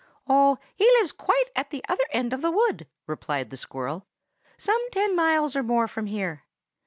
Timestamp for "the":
1.69-1.85, 2.41-2.49, 3.51-3.55